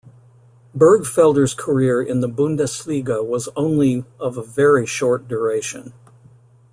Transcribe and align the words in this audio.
Bergfelder's 0.75 1.53
career 1.53 2.01
in 2.01 2.21
the 2.21 2.27
Bundesliga 2.27 3.23
was 3.23 3.49
only 3.55 4.03
of 4.19 4.35
a 4.35 4.41
very 4.41 4.87
short 4.87 5.27
duration. 5.27 5.93